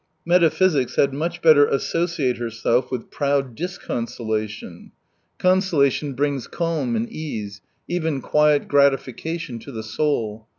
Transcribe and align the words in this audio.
Metaphysics 0.25 0.95
had 0.95 1.13
much 1.13 1.43
better 1.43 1.67
associate 1.67 2.37
herself 2.37 2.89
with 2.91 3.11
proud 3.11 3.53
disconsolation. 3.55 4.93
Consola 5.37 5.91
220 5.91 5.91
tion 5.91 6.13
brings 6.15 6.47
calm 6.47 6.95
and 6.95 7.07
ease, 7.07 7.61
even 7.87 8.19
quiet 8.19 8.67
gratification 8.67 9.59
to 9.59 9.71
the 9.71 9.83
soul. 9.83 10.47